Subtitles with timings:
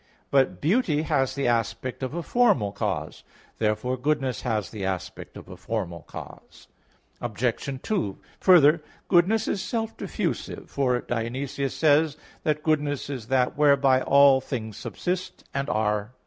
[0.31, 3.23] But beauty has the aspect of a formal cause.
[3.59, 6.67] Therefore goodness has the aspect of a formal cause.
[7.21, 7.79] Obj.
[7.83, 12.17] 2: Further, goodness is self diffusive; for Dionysius says (Div.
[12.17, 12.31] Nom.
[12.31, 16.13] iv) that goodness is that whereby all things subsist, and are.